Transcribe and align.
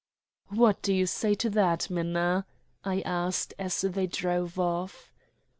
"What 0.47 0.81
do 0.81 0.95
you 0.95 1.05
say 1.05 1.35
to 1.35 1.49
that, 1.51 1.87
Minna?" 1.91 2.47
I 2.83 3.01
asked 3.01 3.53
as 3.59 3.81
they 3.81 4.07
drove 4.07 4.57
off. 4.57 5.13